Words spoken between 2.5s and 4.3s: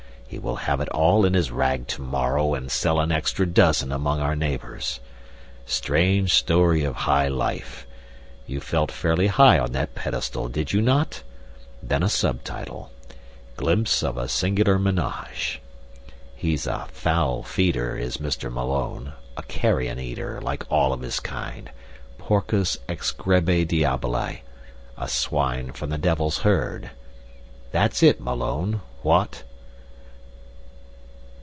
and sell an extra dozen among